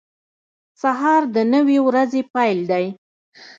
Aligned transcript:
•سهار 0.81 1.21
د 1.35 1.37
نوې 1.53 1.77
ورځې 1.87 2.21
پیل 2.33 2.59
دی. 2.71 2.85